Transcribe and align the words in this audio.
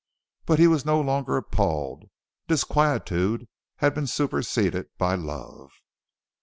But 0.47 0.57
he 0.57 0.65
was 0.65 0.83
no 0.83 0.99
longer 0.99 1.37
appalled; 1.37 2.05
disquietude 2.47 3.47
had 3.75 3.93
been 3.93 4.07
superseded 4.07 4.87
by 4.97 5.13
love. 5.13 5.69